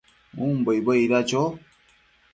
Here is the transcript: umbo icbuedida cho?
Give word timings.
umbo 0.45 0.69
icbuedida 0.77 1.19
cho? 1.29 1.41